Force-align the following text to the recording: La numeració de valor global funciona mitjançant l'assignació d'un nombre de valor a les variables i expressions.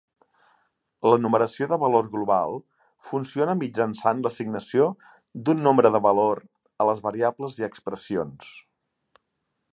La 1.09 1.17
numeració 1.25 1.67
de 1.73 1.77
valor 1.83 2.07
global 2.13 2.55
funciona 3.09 3.55
mitjançant 3.59 4.25
l'assignació 4.25 4.89
d'un 5.45 5.63
nombre 5.69 5.95
de 5.97 6.03
valor 6.09 6.43
a 6.87 6.91
les 6.91 7.07
variables 7.11 7.63
i 7.63 7.69
expressions. 7.71 8.51